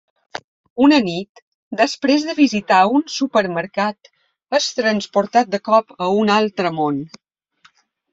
Una 0.83 0.97
nit, 1.07 1.41
després 1.81 2.23
de 2.29 2.35
visitar 2.39 2.79
un 2.99 3.03
supermercat, 3.15 4.09
és 4.61 4.71
transportat 4.79 5.53
de 5.57 5.61
cop 5.69 5.93
a 6.07 6.09
un 6.23 6.33
altre 6.37 6.73
món. 6.79 6.99